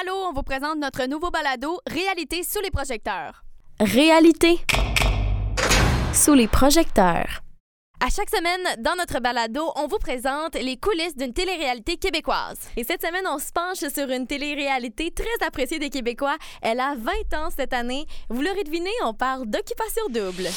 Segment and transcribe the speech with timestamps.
[0.00, 3.44] Allô, on vous présente notre nouveau balado Réalité sous les projecteurs.
[3.78, 4.58] Réalité
[6.12, 7.42] sous les projecteurs.
[8.04, 12.58] À chaque semaine, dans notre balado, on vous présente les coulisses d'une télé-réalité québécoise.
[12.76, 16.38] Et cette semaine, on se penche sur une télé-réalité très appréciée des Québécois.
[16.60, 18.04] Elle a 20 ans cette année.
[18.30, 20.48] Vous l'aurez deviné, on parle d'occupation double.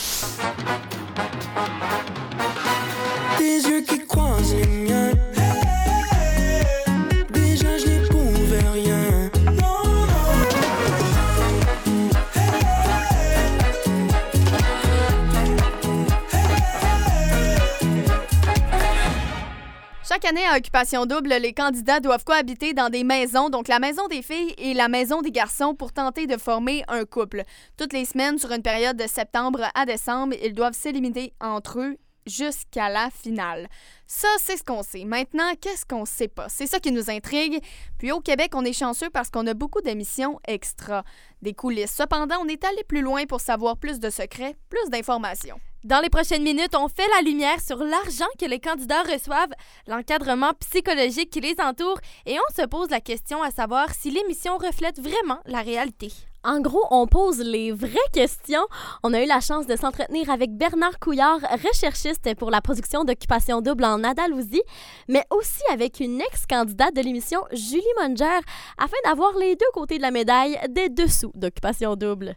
[20.27, 24.21] Année à Occupation Double, les candidats doivent cohabiter dans des maisons, donc la maison des
[24.21, 27.43] filles et la maison des garçons, pour tenter de former un couple.
[27.77, 31.97] Toutes les semaines, sur une période de septembre à décembre, ils doivent s'éliminer entre eux
[32.25, 33.69] jusqu'à la finale.
[34.05, 35.05] Ça, c'est ce qu'on sait.
[35.05, 36.49] Maintenant, qu'est-ce qu'on sait pas?
[36.49, 37.61] C'est ça qui nous intrigue.
[37.97, 41.05] Puis au Québec, on est chanceux parce qu'on a beaucoup d'émissions extra,
[41.41, 41.95] des coulisses.
[41.95, 45.59] Cependant, on est allé plus loin pour savoir plus de secrets, plus d'informations.
[45.83, 49.53] Dans les prochaines minutes, on fait la lumière sur l'argent que les candidats reçoivent,
[49.85, 54.57] l'encadrement psychologique qui les entoure et on se pose la question à savoir si l'émission
[54.57, 56.11] reflète vraiment la réalité.
[56.43, 58.65] En gros, on pose les vraies questions.
[59.03, 63.61] On a eu la chance de s'entretenir avec Bernard Couillard, recherchiste pour la production d'Occupation
[63.61, 64.63] Double en Andalousie,
[65.07, 68.39] mais aussi avec une ex-candidate de l'émission, Julie Munger,
[68.77, 72.35] afin d'avoir les deux côtés de la médaille des dessous d'Occupation Double.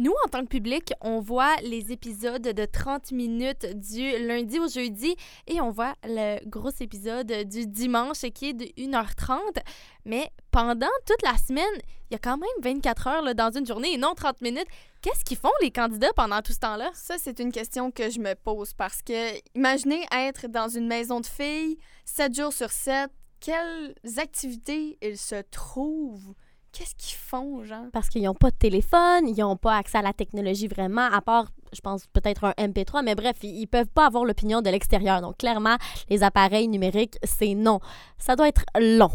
[0.00, 4.66] Nous, en tant que public, on voit les épisodes de 30 minutes du lundi au
[4.66, 5.14] jeudi
[5.46, 9.58] et on voit le gros épisode du dimanche qui est de 1h30.
[10.06, 11.66] Mais pendant toute la semaine,
[12.10, 14.68] il y a quand même 24 heures dans une journée et non 30 minutes.
[15.02, 16.90] Qu'est-ce qu'ils font les candidats pendant tout ce temps-là?
[16.94, 21.20] Ça, c'est une question que je me pose parce que imaginez être dans une maison
[21.20, 23.10] de filles 7 jours sur 7.
[23.38, 26.34] Quelles activités ils se trouvent?
[26.72, 27.86] Qu'est-ce qu'ils font, genre?
[27.92, 31.20] Parce qu'ils n'ont pas de téléphone, ils n'ont pas accès à la technologie vraiment, à
[31.20, 34.70] part, je pense, peut-être un MP3, mais bref, ils, ils peuvent pas avoir l'opinion de
[34.70, 35.20] l'extérieur.
[35.20, 35.76] Donc, clairement,
[36.08, 37.80] les appareils numériques, c'est non.
[38.18, 39.10] Ça doit être long.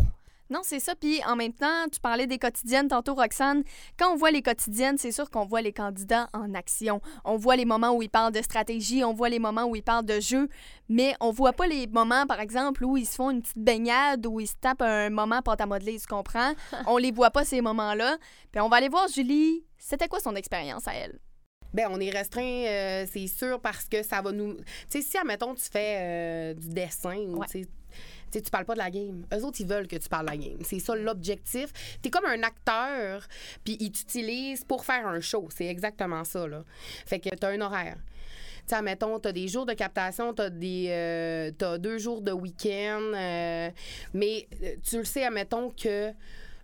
[0.49, 0.93] Non, c'est ça.
[0.95, 3.63] Puis en même temps, tu parlais des quotidiennes tantôt, Roxane.
[3.97, 7.01] Quand on voit les quotidiennes, c'est sûr qu'on voit les candidats en action.
[7.23, 9.83] On voit les moments où ils parlent de stratégie, on voit les moments où ils
[9.83, 10.47] parlent de jeu,
[10.87, 14.25] mais on voit pas les moments, par exemple, où ils se font une petite baignade,
[14.27, 16.53] où ils se tapent un moment pâte à modeler, tu comprends?
[16.87, 18.17] on les voit pas ces moments-là.
[18.51, 19.63] Puis on va aller voir Julie.
[19.77, 21.19] C'était quoi son expérience à elle?
[21.73, 24.53] Ben, on est restreint, euh, c'est sûr, parce que ça va nous.
[24.53, 27.47] Tu sais, si, admettons, tu fais euh, du dessin Ouais.
[27.51, 27.67] tu sais,
[28.39, 29.25] tu tu parles pas de la game.
[29.33, 30.57] Eux autres, ils veulent que tu parles de la game.
[30.63, 31.71] C'est ça l'objectif.
[32.01, 33.27] Tu es comme un acteur,
[33.63, 35.47] puis ils t'utilisent pour faire un show.
[35.49, 36.63] C'est exactement ça, là.
[37.05, 37.97] Fait que tu as un horaire.
[37.97, 42.31] Tu sais, admettons, tu as des jours de captation, tu as, euh, deux jours de
[42.31, 43.11] week-end.
[43.13, 43.69] euh,
[44.13, 46.11] mais euh, tu le sais, admettons que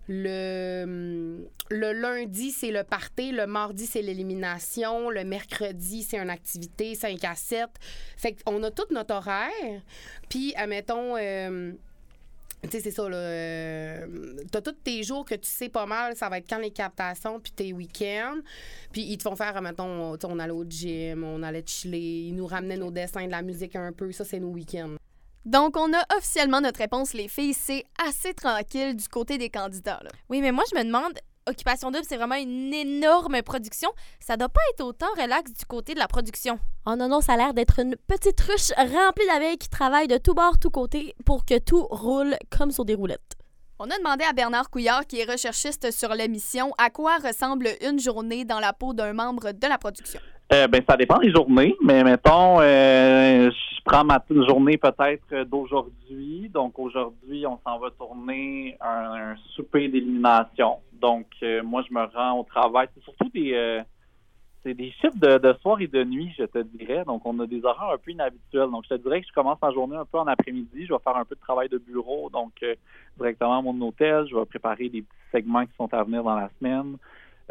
[0.07, 3.31] le, hum, le lundi, c'est le party.
[3.31, 5.09] Le mardi, c'est l'élimination.
[5.09, 7.69] Le mercredi, c'est une activité 5 à 7.
[8.17, 9.81] Fait qu'on a tout notre horaire.
[10.29, 11.16] Puis, admettons...
[11.17, 11.72] euh,
[12.63, 13.17] tu sais, c'est ça, là.
[13.17, 16.69] euh, T'as tous tes jours que tu sais pas mal, ça va être quand les
[16.69, 18.38] captations, puis tes week-ends.
[18.91, 22.45] Puis ils te font faire, mettons, on allait au gym, on allait chiller, ils nous
[22.45, 24.11] ramenaient nos dessins, de la musique un peu.
[24.11, 24.95] Ça, c'est nos week-ends.
[25.46, 27.53] Donc, on a officiellement notre réponse, les filles.
[27.53, 30.00] C'est assez tranquille du côté des candidats.
[30.03, 30.12] là.
[30.29, 31.13] Oui, mais moi, je me demande,
[31.47, 33.90] Occupation Double, c'est vraiment une énorme production.
[34.19, 36.59] Ça doit pas être autant relax du côté de la production.
[36.85, 40.18] Oh non, non, ça a l'air d'être une petite ruche remplie d'abeilles qui travaillent de
[40.18, 43.35] tous bords, tous côtés pour que tout roule comme sur des roulettes.
[43.79, 48.00] On a demandé à Bernard Couillard, qui est recherchiste sur l'émission, à quoi ressemble une
[48.00, 50.19] journée dans la peau d'un membre de la production.
[50.53, 56.50] Euh, ben, ça dépend des journées, mais mettons, euh, je prends ma journée peut-être d'aujourd'hui.
[56.53, 60.79] Donc aujourd'hui, on s'en va tourner un, un souper d'élimination.
[60.91, 62.88] Donc euh, moi, je me rends au travail.
[62.94, 63.81] C'est surtout des,
[64.61, 67.06] c'est des chiffres de, de soir et de nuit, je te dirais.
[67.06, 68.69] Donc on a des horaires un peu inhabituels.
[68.72, 70.85] Donc je te dirais que je commence ma journée un peu en après-midi.
[70.85, 72.51] Je vais faire un peu de travail de bureau, donc
[73.17, 74.28] directement à mon hôtel.
[74.29, 76.97] Je vais préparer des petits segments qui sont à venir dans la semaine.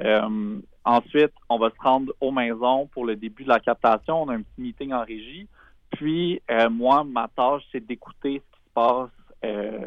[0.03, 4.23] Euh, ensuite, on va se rendre aux maisons pour le début de la captation.
[4.23, 5.47] On a un petit meeting en régie.
[5.91, 9.11] Puis, euh, moi, ma tâche, c'est d'écouter ce qui se passe
[9.45, 9.87] euh,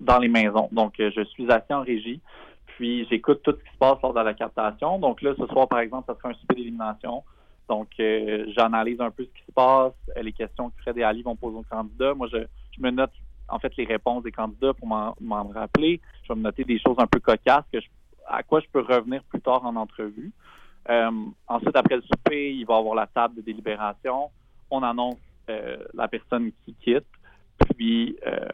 [0.00, 0.68] dans les maisons.
[0.72, 2.20] Donc, je suis assis en régie.
[2.66, 4.98] Puis, j'écoute tout ce qui se passe lors de la captation.
[4.98, 7.24] Donc, là, ce soir, par exemple, ça sera un souper d'élimination.
[7.68, 9.92] Donc, j'analyse un peu ce qui se passe.
[10.22, 12.14] Les questions que Fred et Ali vont poser aux candidats.
[12.14, 12.38] Moi, je,
[12.78, 13.10] me note,
[13.48, 16.00] en fait, les réponses des candidats pour m'en m'en rappeler.
[16.22, 17.86] Je vais me noter des choses un peu cocasses que je
[18.28, 20.32] à quoi je peux revenir plus tard en entrevue.
[20.90, 21.10] Euh,
[21.46, 24.30] ensuite, après le souper, il va y avoir la table de délibération.
[24.70, 25.18] On annonce
[25.50, 27.06] euh, la personne qui quitte.
[27.76, 28.48] Puis euh,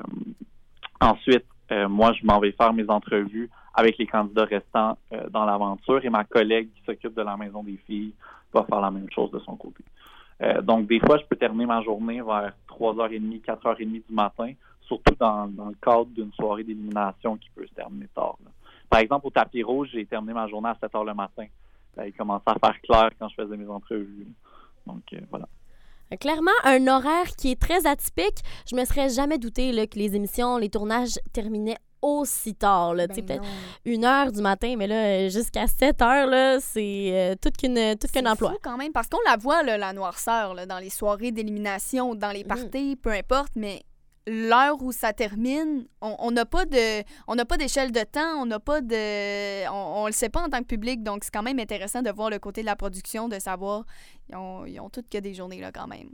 [1.01, 1.45] ensuite,
[1.89, 4.97] moi, je m'en vais faire mes entrevues avec les candidats restants
[5.31, 8.13] dans l'aventure et ma collègue qui s'occupe de la maison des filles
[8.53, 9.83] va faire la même chose de son côté.
[10.63, 15.49] Donc, des fois, je peux terminer ma journée vers 3h30, 4h30 du matin, surtout dans,
[15.49, 18.37] dans le cadre d'une soirée d'élimination qui peut se terminer tard.
[18.45, 18.51] là.
[18.91, 21.47] Par exemple, au tapis rouge, j'ai terminé ma journée à 7h le matin.
[21.97, 24.27] Là, il commençait à faire clair quand je faisais mes entrevues.
[24.87, 25.49] Donc, euh, voilà.
[26.21, 28.39] Clairement, un horaire qui est très atypique.
[28.71, 32.95] Je me serais jamais douté là, que les émissions, les tournages terminaient aussi tard.
[32.95, 33.43] Ben peut-être
[33.87, 38.29] une heure du matin, mais là, jusqu'à 7 heures, là, c'est euh, tout qu'un C'est
[38.29, 38.51] emploi.
[38.53, 42.15] fou quand même, parce qu'on la voit, là, la noirceur, là, dans les soirées d'élimination,
[42.15, 42.49] dans les Mhm.
[42.49, 43.83] parties, peu importe, mais
[44.27, 48.47] l'heure où ça termine, on n'a pas de on n'a pas d'échelle de temps, on
[48.47, 51.43] n'a pas de on, on le sait pas en tant que public, donc c'est quand
[51.43, 53.85] même intéressant de voir le côté de la production, de savoir
[54.29, 56.11] ils ont, ils ont toutes que des journées là quand même.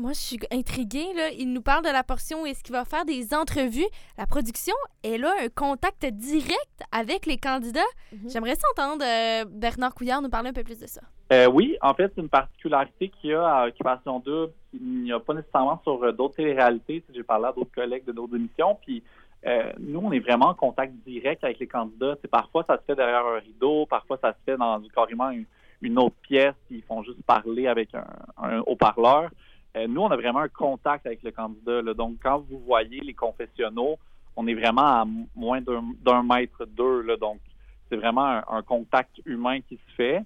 [0.00, 1.12] Moi, je suis intriguée.
[1.14, 1.28] Là.
[1.38, 3.84] Il nous parle de la portion où est-ce qu'il va faire des entrevues.
[4.16, 4.72] La production,
[5.04, 7.80] elle a un contact direct avec les candidats.
[8.10, 8.30] Mhm.
[8.30, 11.02] J'aimerais ça entendre euh, Bernard Couillard nous parler un peu plus de ça.
[11.34, 15.12] Euh, oui, en fait, c'est une particularité qu'il y a à Occupation Double qu'il n'y
[15.12, 17.04] a pas nécessairement sur euh, d'autres téléréalités.
[17.14, 19.02] J'ai parlé à d'autres collègues de d'autres émissions, puis
[19.46, 22.16] euh, nous, on est vraiment en contact direct avec les candidats.
[22.30, 25.44] Parfois, ça se fait derrière un rideau, parfois, ça se fait dans carrément une,
[25.82, 28.06] une autre pièce, puis ils font juste parler avec un,
[28.42, 29.28] un haut-parleur.
[29.76, 31.82] Euh, nous, on a vraiment un contact avec le candidat.
[31.82, 31.94] là.
[31.94, 33.98] Donc, quand vous voyez les confessionnaux,
[34.36, 37.16] on est vraiment à moins d'un mètre d'eux.
[37.20, 37.40] Donc,
[37.88, 40.22] c'est vraiment un, contact humain qui se fait.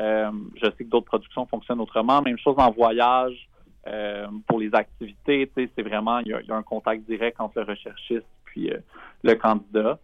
[0.00, 2.20] Euh, je sais que d'autres productions fonctionnent autrement.
[2.22, 3.48] Même chose en voyage,
[3.86, 5.50] euh, pour les activités.
[5.56, 8.70] C'est vraiment, il y, a, il y a un contact direct entre le recherchiste puis
[8.70, 8.78] euh,
[9.22, 9.98] le candidat.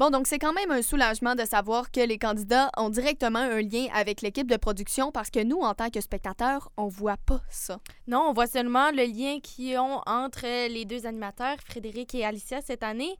[0.00, 3.60] Bon, donc c'est quand même un soulagement de savoir que les candidats ont directement un
[3.60, 7.42] lien avec l'équipe de production parce que nous, en tant que spectateurs, on voit pas
[7.50, 7.80] ça.
[8.06, 12.62] Non, on voit seulement le lien qu'ils ont entre les deux animateurs, Frédéric et Alicia,
[12.62, 13.14] cette année.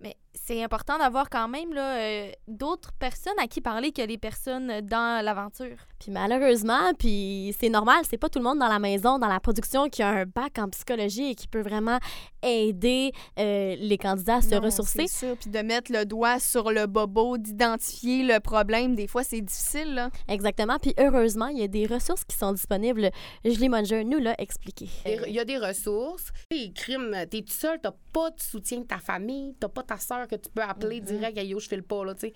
[0.00, 4.18] Mais c'est important d'avoir quand même là, euh, d'autres personnes à qui parler que les
[4.18, 5.76] personnes dans l'aventure.
[5.98, 9.40] Puis malheureusement, puis c'est normal, c'est pas tout le monde dans la maison, dans la
[9.40, 11.98] production qui a un bac en psychologie et qui peut vraiment
[12.42, 15.06] aider euh, les candidats à se Non, ressourcer.
[15.06, 19.22] C'est sûr, puis de mettre le doigt sur le bobo, d'identifier le problème, des fois
[19.24, 19.94] c'est difficile.
[19.94, 20.10] Là.
[20.28, 20.78] Exactement.
[20.78, 23.10] Puis heureusement, il y a des ressources qui sont disponibles.
[23.44, 24.88] Julie Munger nous l'a expliqué.
[25.04, 26.30] Il y a des ressources.
[26.50, 30.26] Les crimes, t'es tout seul, t'as pas de soutien de ta famille, t'as pas ta
[30.26, 32.32] que tu peux appeler direct, hey, yo, je file pas, là, tu sais.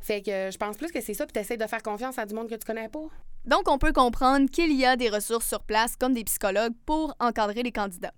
[0.00, 2.34] Fait que je pense plus que c'est ça, puis t'essaies de faire confiance à du
[2.34, 3.06] monde que tu connais pas.
[3.46, 7.14] Donc, on peut comprendre qu'il y a des ressources sur place, comme des psychologues, pour
[7.20, 8.12] encadrer les candidats.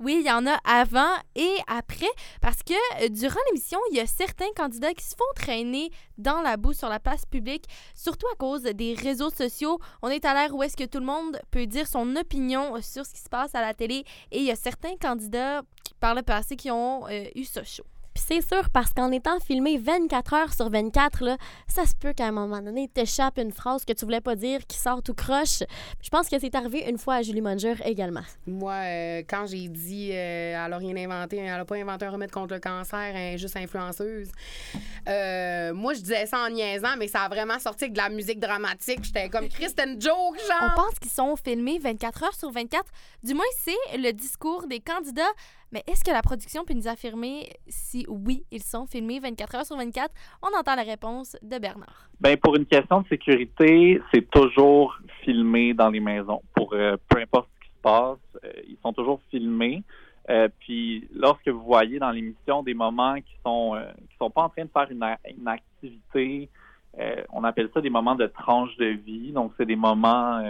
[0.00, 2.10] Oui, il y en a avant et après,
[2.40, 6.42] parce que euh, durant l'émission, il y a certains candidats qui se font traîner dans
[6.42, 9.78] la boue sur la place publique, surtout à cause des réseaux sociaux.
[10.02, 13.06] On est à l'ère où est-ce que tout le monde peut dire son opinion sur
[13.06, 16.14] ce qui se passe à la télé et il y a certains candidats qui, par
[16.14, 17.84] le passé qui ont euh, eu ça chaud.
[18.26, 21.36] C'est sûr, parce qu'en étant filmé 24 heures sur 24, là,
[21.68, 24.60] ça se peut qu'à un moment donné, t'échappes une phrase que tu voulais pas dire
[24.66, 25.62] qui sort tout croche.
[26.02, 28.22] Je pense que c'est arrivé une fois à Julie Munger également.
[28.46, 32.10] Moi, euh, quand j'ai dit euh, elle a rien inventé, elle a pas inventé un
[32.10, 34.30] remède contre le cancer, elle est juste influenceuse.
[35.08, 38.08] euh, moi, je disais ça en niaisant, mais ça a vraiment sorti avec de la
[38.08, 39.00] musique dramatique.
[39.04, 40.74] J'étais comme Kristen joke, On genre.
[40.76, 42.84] pense qu'ils sont filmés 24 heures sur 24.
[43.22, 45.22] Du moins, c'est le discours des candidats.
[45.74, 49.66] Mais est-ce que la production peut nous affirmer si oui, ils sont filmés 24 heures
[49.66, 50.08] sur 24?
[50.40, 52.08] On entend la réponse de Bernard.
[52.20, 56.42] Ben pour une question de sécurité, c'est toujours filmé dans les maisons.
[56.54, 59.82] Pour euh, peu importe ce qui se passe, euh, ils sont toujours filmés.
[60.30, 63.74] Euh, puis lorsque vous voyez dans l'émission des moments qui sont
[64.08, 65.04] qui sont pas en train de faire une,
[65.36, 66.48] une activité,
[67.32, 69.32] on appelle ça des moments de tranche de vie.
[69.32, 70.40] Donc c'est des moments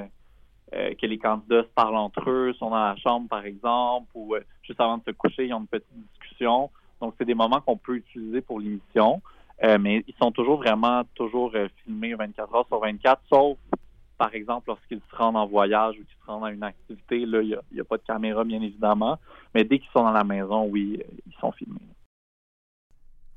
[0.73, 4.35] euh, que les candidats se parlent entre eux, sont dans la chambre par exemple, ou
[4.35, 6.71] euh, juste avant de se coucher, ils ont une petite discussion.
[7.00, 9.21] Donc c'est des moments qu'on peut utiliser pour l'émission.
[9.62, 11.52] Euh, mais ils sont toujours vraiment toujours
[11.85, 13.56] filmés 24 heures sur 24, sauf
[14.18, 17.40] par exemple lorsqu'ils se rendent en voyage ou qu'ils se rendent à une activité, là,
[17.42, 19.18] il n'y a, a pas de caméra, bien évidemment.
[19.54, 21.80] Mais dès qu'ils sont dans la maison, oui, ils sont filmés.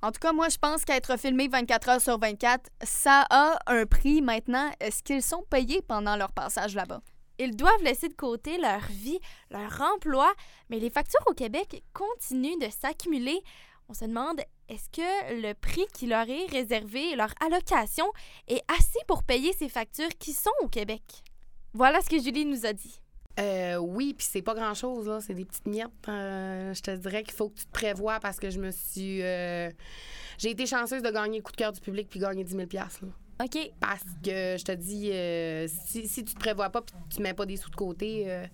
[0.02, 3.86] En tout cas, moi, je pense qu'être filmé 24 heures sur 24, ça a un
[3.86, 4.70] prix maintenant.
[4.80, 7.02] Est-ce qu'ils sont payés pendant leur passage là-bas?
[7.40, 9.20] Ils doivent laisser de côté leur vie,
[9.52, 10.34] leur emploi,
[10.70, 13.40] mais les factures au Québec continuent de s'accumuler.
[13.90, 18.06] On se demande, est-ce que le prix qui leur est réservé, leur allocation,
[18.48, 21.02] est assez pour payer ces factures qui sont au Québec?
[21.74, 23.00] Voilà ce que Julie nous a dit.
[23.40, 25.24] Euh, oui, puis c'est pas grand-chose.
[25.26, 25.88] C'est des petites miettes.
[26.10, 29.22] Euh, je te dirais qu'il faut que tu te prévois parce que je me suis...
[29.22, 29.70] euh,
[30.40, 32.68] J'ai été chanceuse de gagner le coup de cœur du public puis gagner 10 000
[32.74, 32.88] là.
[33.44, 33.72] OK.
[33.80, 37.34] Parce que je te dis, euh, si, si tu te prévois pas puis tu mets
[37.34, 38.46] pas des sous de côté, euh,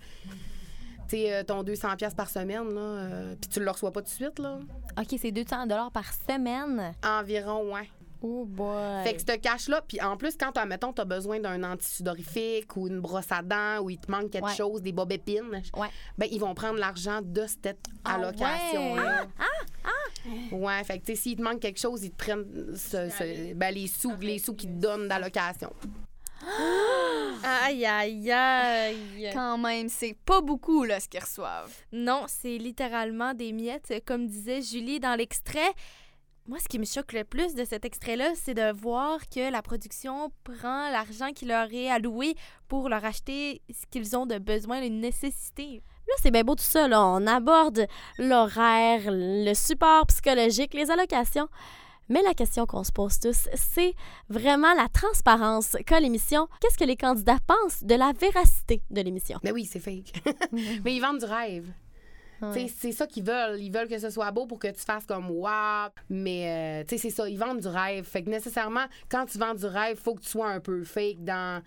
[1.07, 4.01] tu sais, euh, ton 200$ piastres par semaine, là, euh, puis tu le reçois pas
[4.01, 4.59] tout de suite, là.
[4.97, 6.93] OK, c'est 200 par semaine.
[7.03, 7.89] Environ, ouais.
[8.25, 9.03] Oh boy.
[9.03, 12.87] Fait que ce cash-là, puis en plus, quand, admettons, tu as besoin d'un antisudorifique ou
[12.87, 14.55] une brosse à dents ou il te manque quelque Ouais.
[14.55, 15.89] chose, des bobépines, Ouais.
[16.17, 19.25] ben ils vont prendre l'argent de cette Ah allocation-là.
[20.51, 23.53] Ouais, fait que, tu sais, s'il te manque quelque chose, ils te prennent ce- ce-
[23.53, 25.71] ben, les sous, les sous qu'ils te donnent d'allocation.
[27.43, 29.29] Aïe, aïe, aïe.
[29.33, 31.73] Quand même, c'est pas beaucoup là, ce qu'ils reçoivent.
[31.91, 35.71] Non, c'est littéralement des miettes, comme disait Julie dans l'extrait.
[36.47, 39.61] Moi, ce qui me choque le plus de cet extrait-là, c'est de voir que la
[39.61, 42.35] production prend l'argent qui leur est alloué
[42.67, 45.81] pour leur acheter ce qu'ils ont de besoin, les nécessités.
[46.07, 46.87] Là, c'est bien beau tout ça.
[46.87, 47.05] Là.
[47.05, 51.47] On aborde l'horaire, le support psychologique, les allocations.
[52.09, 53.95] Mais la question qu'on se pose tous, c'est
[54.29, 56.47] vraiment la transparence qu'a l'émission.
[56.59, 59.39] Qu'est-ce que les candidats pensent de la véracité de l'émission?
[59.43, 60.21] Mais oui, c'est fake.
[60.83, 61.71] Mais ils vendent du rêve.
[62.51, 63.59] C'est ça qu'ils veulent.
[63.59, 65.89] Ils veulent que ce soit beau pour que tu fasses comme wow.
[66.09, 67.27] Mais euh, c'est ça.
[67.29, 68.05] Ils vendent du rêve.
[68.05, 71.23] Fait que nécessairement, quand tu vends du rêve, faut que tu sois un peu fake
[71.23, 71.61] dans,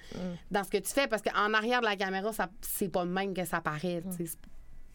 [0.50, 1.06] dans ce que tu fais.
[1.06, 2.30] Parce qu'en arrière de la caméra,
[2.60, 4.02] c'est pas le même que ça paraît.
[4.16, 4.24] sais.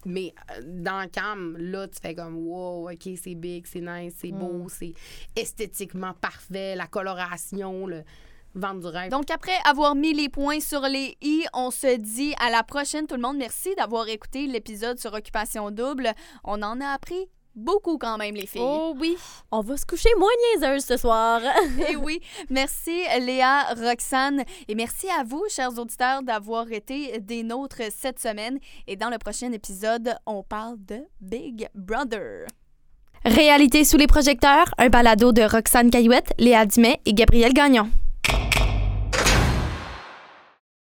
[0.05, 4.15] Mais euh, dans le cam, là, tu fais comme wow, OK, c'est big, c'est nice,
[4.17, 4.93] c'est beau, c'est
[5.35, 8.03] esthétiquement parfait, la coloration, le
[8.55, 9.11] vendre du rêve.
[9.11, 13.07] Donc, après avoir mis les points sur les i, on se dit à la prochaine,
[13.07, 13.37] tout le monde.
[13.37, 16.11] Merci d'avoir écouté l'épisode sur Occupation Double.
[16.43, 18.61] On en a appris beaucoup quand même, les filles.
[18.63, 19.17] Oh oui!
[19.51, 21.41] On va se coucher moins niaiseuse ce soir.
[21.89, 27.81] Et oui, merci Léa, Roxane et merci à vous, chers auditeurs, d'avoir été des nôtres
[27.91, 28.59] cette semaine.
[28.87, 32.47] Et dans le prochain épisode, on parle de Big Brother.
[33.25, 37.89] Réalité sous les projecteurs, un balado de Roxane Caillouette, Léa Dumais et Gabriel Gagnon.